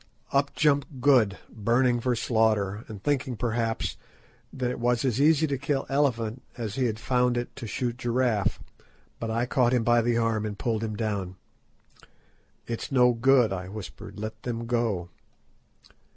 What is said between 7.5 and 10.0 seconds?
to shoot giraffe, but I caught him